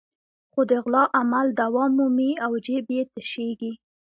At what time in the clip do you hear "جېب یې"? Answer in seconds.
2.65-3.03